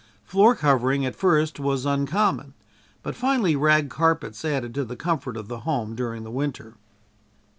[0.25, 2.55] Floor covering at first was uncommon,
[3.03, 6.73] but finally rag carpets added to the comfort of the home during the winter.